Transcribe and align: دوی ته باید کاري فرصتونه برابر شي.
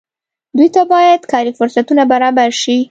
دوی 0.57 0.69
ته 0.75 0.81
باید 0.93 1.21
کاري 1.31 1.51
فرصتونه 1.59 2.03
برابر 2.11 2.49
شي. 2.61 2.75